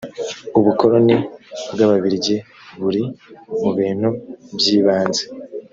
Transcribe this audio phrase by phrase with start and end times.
[0.59, 1.17] ubukoloni
[1.71, 2.35] bw’ ababirigi
[2.81, 3.03] buri
[3.61, 4.07] mu bintu
[4.57, 5.23] by’ ibanze